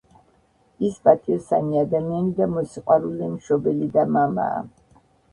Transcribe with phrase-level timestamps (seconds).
[0.87, 4.65] ის პატიოსანი ადამიანი და მოსიყვარულე მშობელი და მამაა.